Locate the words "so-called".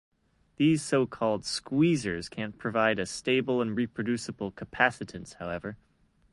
0.81-1.43